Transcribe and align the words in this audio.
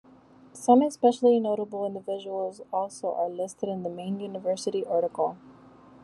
Some 0.53 0.81
especially 0.81 1.39
notable 1.39 1.85
individuals 1.85 2.59
also 2.73 3.13
are 3.13 3.29
listed 3.29 3.69
in 3.69 3.83
the 3.83 3.89
main 3.91 4.19
university 4.19 4.83
article. 4.83 5.37